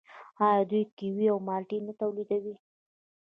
[0.47, 2.55] آیا دوی کیوي او مالټې نه تولیدوي؟